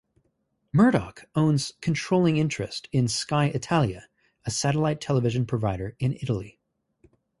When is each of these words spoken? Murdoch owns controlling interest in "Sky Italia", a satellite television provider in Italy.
Murdoch 0.73 1.25
owns 1.35 1.73
controlling 1.79 2.37
interest 2.37 2.89
in 2.91 3.07
"Sky 3.07 3.45
Italia", 3.53 4.07
a 4.45 4.49
satellite 4.49 4.99
television 4.99 5.45
provider 5.45 5.95
in 5.99 6.15
Italy. 6.23 6.59